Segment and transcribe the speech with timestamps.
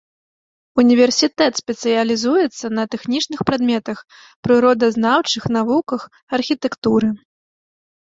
[0.83, 3.97] Універсітэт спецыялізуецца на тэхнічных прадметах,
[4.51, 6.01] прыродазнаўчых навуках,
[6.43, 7.07] архітэктуры.